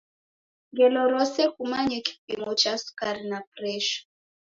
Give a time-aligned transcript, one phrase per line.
[0.71, 3.99] Ngelo rose kumanye kipimo cha sukari na presha.